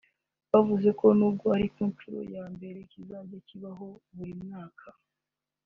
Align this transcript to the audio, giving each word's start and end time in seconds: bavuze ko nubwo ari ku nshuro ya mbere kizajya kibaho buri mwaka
bavuze 0.51 0.89
ko 0.99 1.05
nubwo 1.17 1.45
ari 1.55 1.67
ku 1.73 1.81
nshuro 1.91 2.19
ya 2.35 2.43
mbere 2.53 2.79
kizajya 2.91 3.39
kibaho 3.47 3.87
buri 4.15 4.33
mwaka 4.43 4.87